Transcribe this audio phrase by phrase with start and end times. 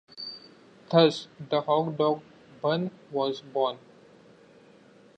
[0.89, 2.23] Thus, the hot dog
[2.59, 3.77] bun was born.